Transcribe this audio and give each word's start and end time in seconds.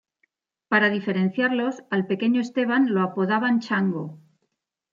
Para 0.67 0.89
diferenciarlos, 0.89 1.83
al 1.91 2.07
pequeño 2.07 2.41
Esteban 2.41 2.91
lo 2.91 3.03
apodaban 3.03 3.59
Chango. 3.59 4.19